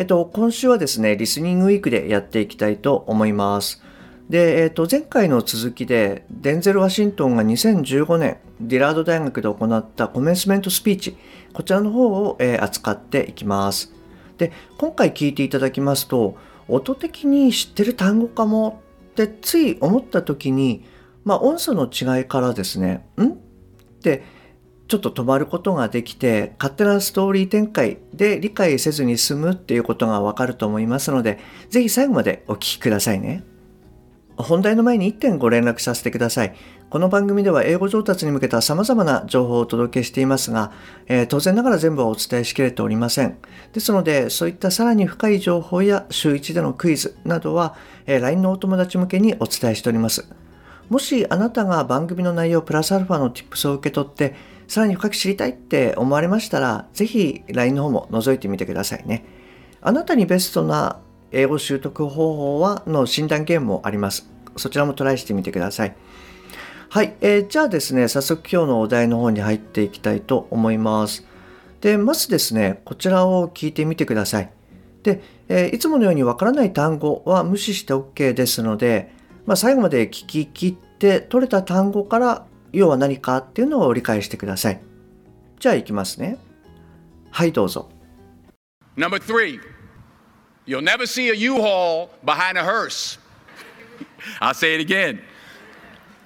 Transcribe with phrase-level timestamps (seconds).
[0.00, 3.82] えっと今週はですねリスニングウィークでやっていきたいと思います。
[4.30, 11.18] で、えっと前回の続きでデンゼル・ワシントンが2015年ディラード大学で行ったコメンスメントスピーチ
[11.52, 13.92] こちらの方を、えー、扱っていきます。
[14.38, 20.82] で今回聞いていただきますと音的に知ってる単語かもってつい思った時に、
[21.24, 23.32] まあ、音素の違いからですね、ん？
[23.32, 23.36] っ
[24.02, 24.22] て
[24.90, 33.44] ちょっと止まることができて、勝手なストーリー展開で理解せずに済むっていうことがわかると思いますので、ぜひ最後までお聞きくださいね。
[34.36, 36.56] 本題の前に1点ご連絡させてください。
[36.88, 40.72] この番組では英語上達に向けた様々な情報をお届けしていますが、
[41.06, 43.38] えー、当然ながら全部はお伝えしきれておりません。
[43.72, 50.26] ですので、そういったさらに深い情報や週1でのクイズなどは、えー、LINE のお友達向けにお伝えしております。
[50.88, 54.34] もしあなたが番組の内容プラスアルファの Tips を受け取って、
[54.70, 59.24] さらに深く知りたいって思われましたら、ぜひ LINE の方も覗いてみてくださいね。
[59.80, 61.00] あなたにベストな
[61.32, 64.30] 英語習得方法はの診断ゲームもあります。
[64.56, 65.96] そちらもトライしてみてください。
[66.88, 71.26] はい、えー、じゃあですね、早速今日のお題の方に入っていきたいと思います。
[71.80, 74.52] で、まずですね、こちらを聞いてみてください。
[75.02, 79.12] で、えー、いつものようにわからない単語は無視して OK ですので、
[79.46, 84.80] まあ、最後まで聞き切って取れた単語から要は何かっていうのを理解してください。
[85.58, 86.38] じゃあいきますね。
[87.30, 87.90] はいどうぞ。
[88.96, 89.60] Number three,
[90.66, 93.18] you'll never see a U-Haul behind a hearse.
[94.40, 95.20] I'll say it again.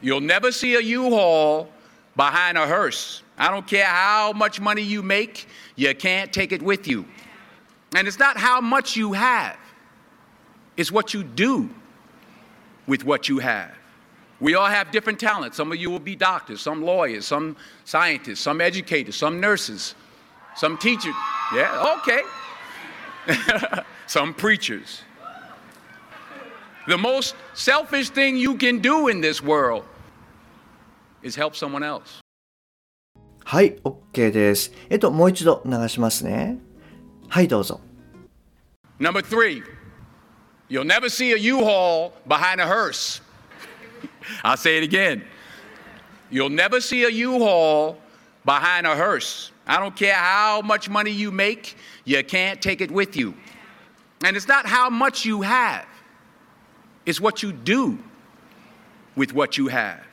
[0.03, 1.69] You'll never see a U-Haul
[2.17, 3.23] behind a hearse.
[3.39, 7.05] I don't care how much money you make, you can't take it with you.
[7.95, 9.57] And it's not how much you have,
[10.77, 11.69] it's what you do
[12.87, 13.71] with what you have.
[14.44, 15.58] We all have different talents.
[15.58, 19.96] Some of you will be doctors, some lawyers, some scientists, some educators, some nurses,
[20.56, 21.16] some teachers.
[21.54, 22.22] Yeah, okay.
[24.08, 25.02] some preachers.
[26.88, 29.84] The most selfish thing you can do in this world
[31.22, 32.22] is help someone else.
[33.44, 34.72] はい、OK です。
[34.90, 36.60] えっと、もう一度流しますね。
[37.28, 37.82] はい、どうぞ。
[39.00, 39.64] Number three,
[40.70, 43.22] you'll never see a U-Haul behind a hearse.
[44.43, 45.25] I'll say it again.
[46.31, 47.99] You'll never see a U-Haul
[48.45, 49.53] behind a hearse.
[49.67, 53.35] I don't care how much money you make, you can't take it with you.
[54.25, 55.87] And it's not how much you have,
[57.07, 57.99] it's what you do
[59.17, 60.05] with what you have.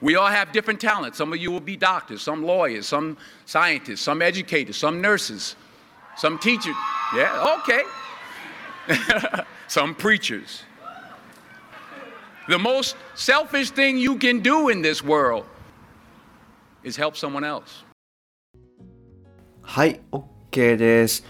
[0.00, 1.16] We all have different talents.
[1.16, 5.56] Some of you will be doctors, some lawyers, some scientists, some educators, some nurses,
[6.16, 6.76] some teachers.
[7.14, 7.82] Yeah, okay.
[9.68, 10.62] some preachers.
[12.49, 15.45] The most selfish thing you can do in this world
[16.83, 17.85] is help someone else.
[19.61, 21.23] はい、OK です。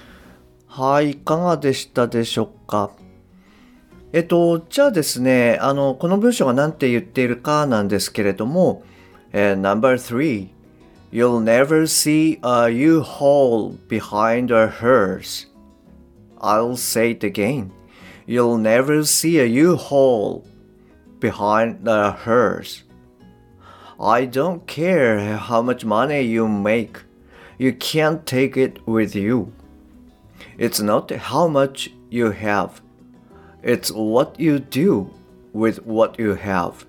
[0.68, 2.92] はい、いかがでしたでしょうか
[4.14, 8.84] えっと、じゃあですね、あの、この文章が何て言っているかなんですけれども、
[9.32, 10.50] えー、No.3
[11.12, 15.48] You'll never see a U-Haul behind a hearse.
[16.40, 17.72] I'll say it again.
[18.26, 20.44] You'll never see a U-Haul
[21.21, 22.83] behind the hearse.
[23.99, 27.03] I don't care how much money you make,
[27.59, 29.53] you can't take it with you.
[30.59, 32.83] It's not how much you have,
[33.63, 35.11] it's what you do
[35.53, 36.85] with what you have.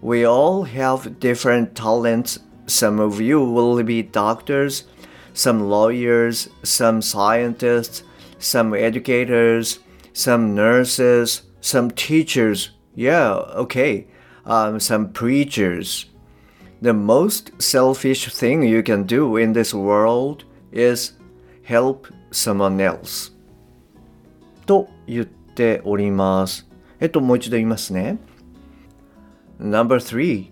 [0.00, 2.38] We all have different talents.
[2.66, 4.84] Some of you will be doctors,
[5.32, 8.02] some lawyers, some scientists,
[8.38, 9.80] some educators,
[10.12, 14.07] some nurses, some teachers, yeah, okay.
[14.45, 16.05] Um, some preachers.
[16.81, 21.13] The most selfish thing you can do in this world is
[21.63, 23.31] help someone else.
[24.65, 26.67] と言っております。
[26.99, 28.17] えっと、もう一度言いますね。
[29.59, 30.51] Number three,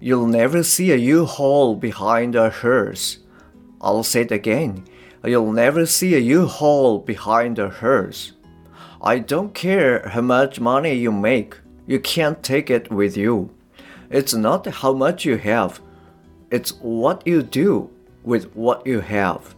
[0.00, 3.20] you'll never see a U-Haul behind a hearse.
[3.80, 4.84] I'll say it again.
[5.24, 8.34] You'll never see a U-Haul behind a hearse.
[9.00, 11.56] I don't care how much money you make.
[11.87, 13.49] You can't take it with you.
[14.09, 15.81] It's not how much you have,
[16.49, 17.89] it's what you do
[18.23, 19.55] with what you have.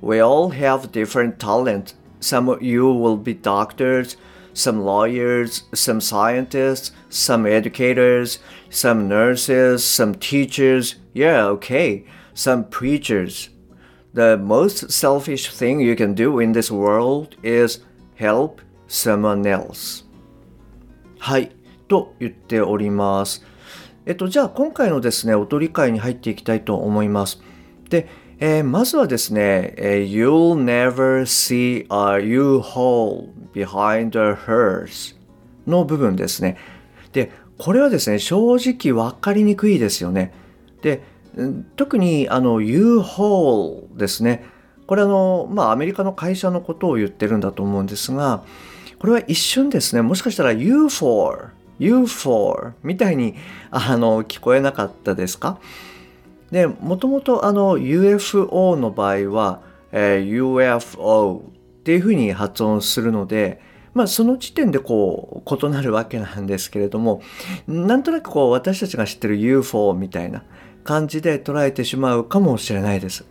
[0.00, 1.94] We all have different talents.
[2.20, 4.16] Some of you will be doctors,
[4.52, 8.38] some lawyers, some scientists, some educators,
[8.70, 10.96] some nurses, some teachers.
[11.12, 12.04] Yeah, okay.
[12.34, 13.50] Some preachers.
[14.14, 17.80] The most selfish thing you can do in this world is
[18.14, 20.04] help someone else.
[21.18, 21.50] はい、
[21.88, 23.44] と言っております。
[24.04, 27.42] えっと、じゃあ今回のですね、音理解に入っていきたいと思います。
[27.88, 28.08] で、
[28.38, 35.16] えーまずはですね、えー You'll never see a U-Haul behind a hearse
[35.66, 36.58] の部分ですね。
[37.12, 40.32] で、これはですね、正直分かりにくいですよね。
[40.82, 41.02] で、
[41.76, 44.44] 特にあの U-Haul ですね。
[44.86, 48.44] これあの、まあアメリカの会社のことを言ってるんだと思うんですが、
[48.98, 51.36] これは一瞬ですね、もしかしたら UFO、
[51.78, 53.34] UFO みたいに
[53.70, 55.58] あの聞こえなかったですか？
[56.50, 59.60] で、もともとあの UFO の場合は、
[59.92, 63.60] えー UFO っていうふうに発音するので、
[63.94, 67.22] まあその時点でこう異なるわけなんですけれども、
[67.68, 70.42] なんとなくこう私たちが知ってる UFO みたいな
[70.84, 73.24] 感じで捉えてしまうかもしれないです。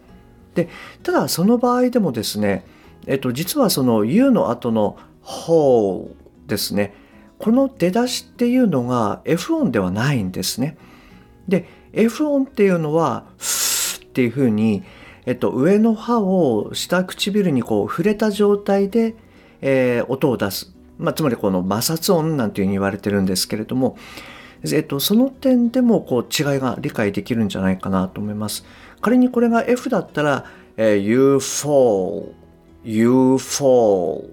[0.54, 0.70] で、
[1.04, 2.64] ただその場合でもですね、
[3.08, 6.12] えっと実はその U の後の whole
[6.48, 6.94] ですね、
[7.40, 10.78] この出だしっていうのが F 音ではないんですね。
[11.48, 13.26] で F 音っていうのは
[14.06, 14.84] 「」っていうふうに、
[15.26, 19.16] えっと、上の歯を下唇にこう触れた状態で、
[19.62, 23.98] えー音を出す、まあ、つまりこの摩擦音なんていうふうに言われてるんですけれども、
[24.72, 28.66] えっと、その点でもこう違いが理解できるんじゃないかなと思います。
[29.02, 30.46] 仮にこれが F だったら
[30.78, 32.32] 「えー You fall」
[32.86, 34.30] 「You fall」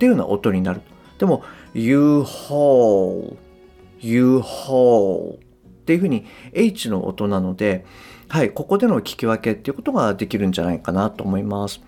[0.00, 0.80] っていうような音になる。
[1.18, 1.44] でも
[1.74, 3.36] 「You haul」
[4.00, 5.38] 「You haul」っ
[5.84, 6.24] ていうふうに
[6.54, 7.84] H の音なので、
[8.28, 11.82] はい、ここでの聞き分けっていうことができるんじゃないかなと思います。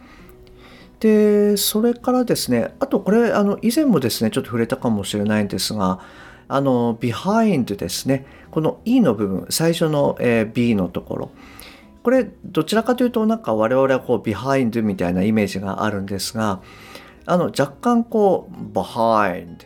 [1.00, 6.00] で、それからですね、あとこれ、あの、以前もですね、ちょっと触れたかもしれないんですが、
[6.48, 11.30] あの、behind ですね、この E の部分、最初の、え B のところ、
[12.02, 16.60] これ、どちらかというと、なんか我々はこう、behind みたいなイメージがあるんですが、
[17.26, 19.58] あの、若干こう、behind、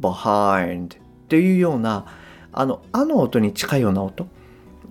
[0.00, 0.98] behind っ
[1.28, 2.06] ていうような、
[2.52, 4.26] あの、あの音に近いような音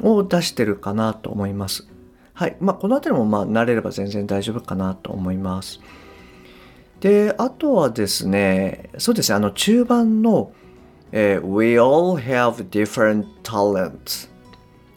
[0.01, 1.87] を出してるかなと思います。
[2.33, 2.55] はい。
[2.61, 5.81] まあ、この辺りもまあ、慣れれば全然大丈夫かなと思います。
[7.01, 10.51] で、あとはですね、そうですね、あの、中盤の、
[11.11, 14.29] えー We all have different talents.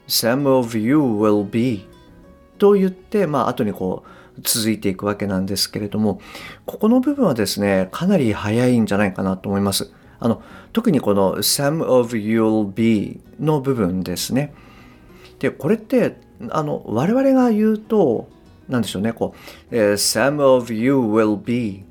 [0.06, 1.88] Some of you will be.
[2.58, 4.08] と言って、まあ、後にこう、
[4.42, 6.20] 続いていくわけなんですけれども、
[6.66, 9.92] ここの部分はですね、かなり早いんじゃないかなと思います。
[10.20, 10.42] あの、
[10.72, 14.54] 特にこの Some of you'll be の部分ですね。
[15.38, 16.20] で、これって、
[16.50, 18.28] あの、我々が言うと、
[18.68, 19.34] なんでしょうね、こ
[19.70, 21.84] う、Some of you will be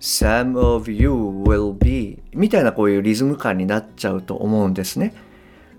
[0.00, 5.14] Some of you will be みたいなこういうリズム感になっちゃうと思うんですね。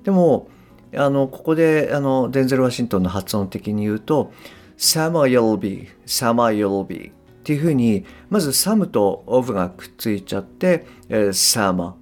[0.04, 0.50] でも、
[0.96, 4.32] あの、ここで、あの、デンゼル・ワシントンの発音的に言うと、
[4.80, 7.12] Summer you'll be, summer you'll be っ
[7.44, 11.96] ていうふうに、まず some と of がくっついちゃって、えー summer,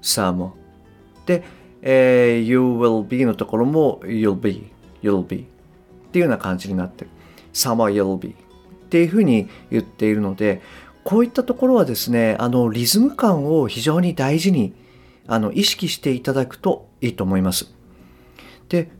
[0.00, 0.52] summer
[1.26, 1.44] で、
[1.82, 4.72] えー you will be のところも you'll be,
[5.02, 7.10] you'll be っていうような感じになってる。
[7.52, 10.62] summer you'll be っていうふうに言っているので、
[11.04, 14.72] こういったところはですね、あの、リズム感を非常に大事に、
[15.26, 17.74] あの、意識していただくといいと思います。
[18.70, 18.90] で、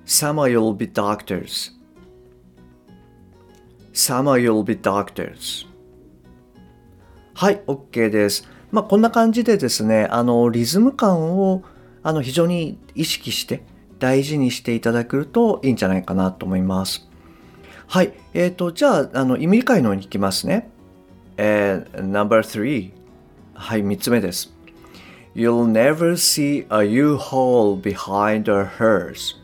[0.06, 1.73] Some of you'll be doctors.
[3.92, 5.00] Some of you'll be doctors.
[5.00, 5.66] Some of you'll be doctors.
[7.34, 8.49] はい、OK です。
[8.70, 11.64] まあ、こんな感じでですね、あの、リズム感を、
[12.04, 13.64] あの、非常に意識して、
[13.98, 17.08] 大事にしていただくといいんじゃないかなと思います。
[17.86, 20.70] はい、えっ、と、じゃあ、あの、意味理解の方に行きますね。
[21.36, 22.92] えー、No.3。
[23.54, 24.52] はい、3つ目です。
[25.34, 29.36] You'll never see a U-Haul behind a hearse.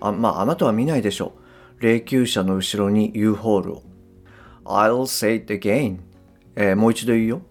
[0.00, 1.32] あ、まあ、あなたは見ないでしょ
[1.78, 1.82] う。
[1.82, 3.82] 霊柩車の後ろに U-Haul を。
[4.64, 6.00] I'll say it again.
[6.56, 7.42] えーもう一度言うよ。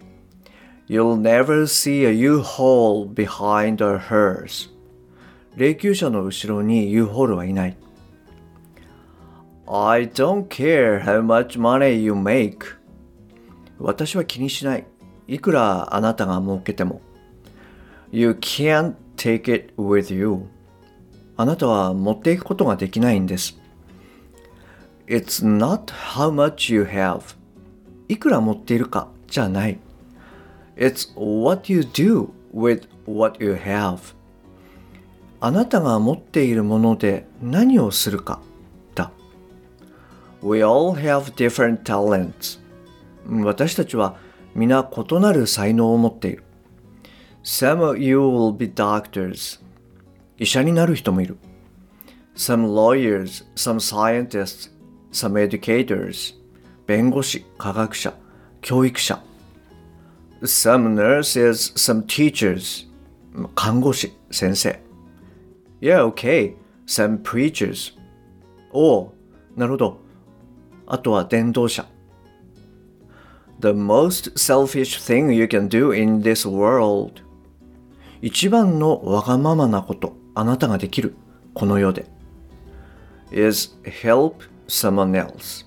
[0.88, 4.70] You'll never see a U-Haul behind a hearse.
[5.58, 7.78] 霊柩車の後ろに U-Haul はいない。
[9.66, 12.78] I don't care how much money you make.
[13.80, 14.86] 私は気にしない。
[15.28, 17.02] いくらあなたが儲けても。
[18.12, 20.46] You can't take it with you.
[21.38, 23.60] あなたは持っていくことができないんです。
[25.08, 27.36] It's not how much you have.
[28.08, 29.80] いくら持っているかじゃない。
[30.76, 34.16] It's what you do with what you have.
[35.40, 38.40] あなたが持っているもので何をするか
[38.96, 39.12] だ。
[40.42, 42.60] We all have different talents.
[43.30, 44.18] 私たちは
[44.56, 46.44] 皆異なる才能を持っている。
[47.44, 49.62] Some of you will be doctors.
[50.40, 51.38] 医者になる人もいる。
[52.36, 54.72] Some lawyers, some scientists,
[55.12, 56.36] some educators.
[56.88, 58.14] 弁護士、科学者、
[58.62, 59.22] 教育者。
[60.42, 62.88] Some nurses, some teachers.
[63.56, 64.87] 看護師、先生。
[65.82, 66.56] Yeah, okay.
[66.86, 67.94] Some preachers.
[68.72, 69.14] おお、
[69.56, 70.00] なるほど。
[70.86, 71.86] あとは伝道者。
[73.60, 77.24] The most selfish thing you can do in this world.
[78.22, 81.16] 一番のわがままなこと、あなたができる、
[81.54, 82.06] この世で。
[83.32, 85.66] is help someone else.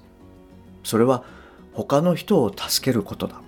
[0.82, 1.24] それは
[1.72, 3.40] 他の人を助けることだ。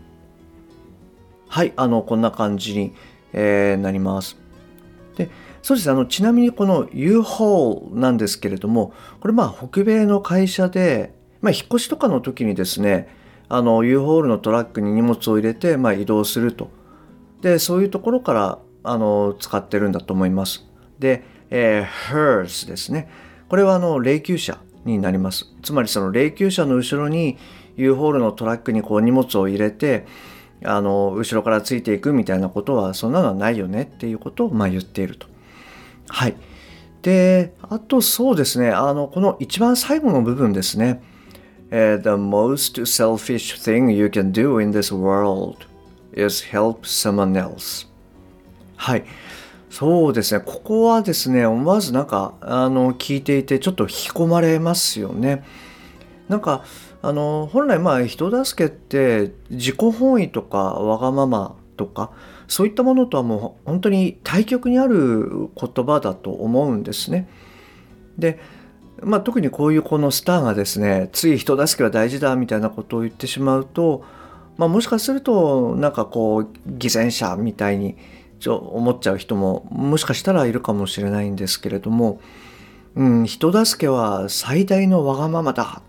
[1.49, 2.95] はい、あの、こんな感じに、
[3.33, 4.38] えー、なります。
[5.16, 5.31] で、
[5.62, 5.90] そうです。
[5.90, 13.09] あのちなみにこの U-Haul なんですけれどもこれまあ北米の会社で、まあ、引っ越しとかの時にですね
[13.49, 16.71] あの U-Haul のトラックに荷物を入れて、まあ、移動すると。
[17.42, 20.66] でそういうところからあの使ってるんだと思います。
[20.99, 23.09] で、えー、hers ですね。
[23.49, 25.47] これはあの霊柩車になります。
[25.62, 27.38] つまりその霊柩車の後ろに
[27.76, 30.07] U-Haul のトラックにこう荷物を入れて
[30.64, 35.32] あの後ろからついていくみたいなことはそんなのはないよねっていうことをまあ言っていると。
[36.12, 36.37] はい。
[37.00, 41.02] で、あとそうですね、あの、この一番最後の部分ですね。
[41.71, 41.76] The
[42.11, 45.66] most selfish thing you can do in this world
[46.14, 47.88] is help someone else.
[48.76, 49.04] はい。
[49.71, 50.42] そうですね。
[50.45, 55.42] ここはですね、思わずなんか、あの、聞いていてちょっと引き込まれますよね。
[56.28, 56.62] なんか、
[57.00, 62.11] あの、本来まあ人助けって自己本位とかわがままとか、
[62.52, 67.26] そういったものとはもう本当に対極にある言葉だと思うんですね。
[68.18, 68.38] で、
[69.00, 74.04] まあ、特にこういうこのスターがですねつい人助けは大事だみたいなことを言ってしまうと、
[74.59, 77.97] まあ、もしかするとなんかこう偽善者みたいに
[78.38, 82.21] ちょ思っちゃう人ももしかしたらいるかもしれないんですけれども、
[82.97, 85.80] うん、人助けは最大のわがままだ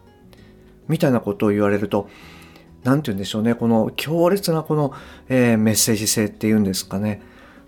[0.87, 2.07] みたいなことを言われると
[2.83, 4.93] 何て言うんでしょうねこの強烈なこの、
[5.29, 7.21] えー、メッセージ性っていうんですかね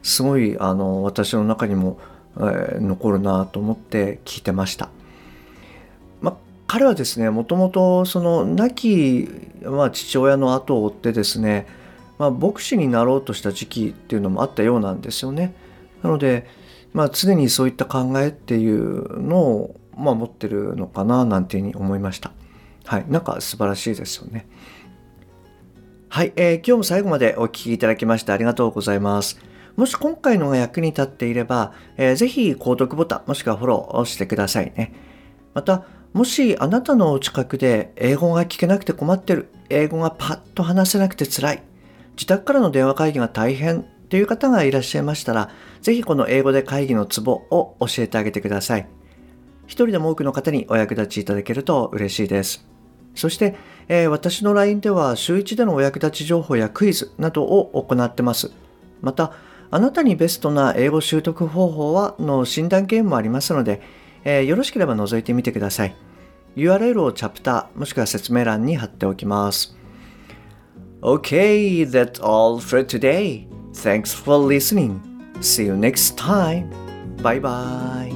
[0.03, 1.99] すごいあの私の中にも、
[2.37, 4.89] えー、残るなと思って聞いてました。
[6.21, 9.29] ま、彼はですねもともとその亡き、
[9.63, 11.65] まあ、父親の後を追ってですね、
[12.19, 15.55] まあ、牧師になろうとした時期っていうのもあったようなんですよね。
[16.03, 16.47] なので、
[16.93, 22.31] まあ、常にそういった考えっていうのを、まあ、持ってるのかななんていうふうに思いました。
[22.85, 24.45] はい、なんか素晴らしいですよね。
[26.07, 29.37] はい、えー、今日も最後までお聴きいただきましてありがとうございます。
[29.75, 34.93] もし今回のが役に立っていれば、えー、ぜひ購読ボタンもしくはフォローをしてくださいね。
[35.53, 35.83] また、
[36.13, 41.63] もしあなたのお近くで英語が聞けなくて困ってる、英語がパッと話せなくて辛い、
[42.15, 45.49] 自宅からの電話会議が大変という方がいらっしゃいましたら、
[45.81, 48.87] ぜひこの英語で会議のツボを教えてあげてください。
[49.65, 52.65] 一人でも多くの方にお役立ちいただけると嬉しいです。
[53.15, 53.55] そして、
[53.87, 58.51] えー、私の LINE では週1でのお役立ち情報やクイズなどを行ってます。
[59.01, 59.33] また、
[59.71, 63.81] あなたにベストな英語習得方法はの診断ゲームもありますので、
[64.23, 65.95] えー、よろしければ覗いてみてください。
[66.55, 69.75] URL をチャプターもしくは説明欄に貼っておきます。
[71.01, 73.47] Okay, that's all for today.
[73.73, 74.99] Thanks for listening.
[75.41, 76.69] See you next time.
[77.21, 78.14] Bye bye.